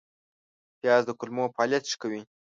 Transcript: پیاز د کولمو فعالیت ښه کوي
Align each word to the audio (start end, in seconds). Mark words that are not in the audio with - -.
پیاز 0.79 1.01
د 1.05 1.11
کولمو 1.19 1.45
فعالیت 1.55 1.83
ښه 1.91 1.97
کوي 2.01 2.21